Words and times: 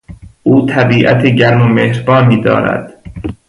او 0.43 0.65
طبیعت 0.65 1.25
گرم 1.25 1.61
و 1.61 1.65
مهربانی 1.65 2.41
دارد. 2.41 2.93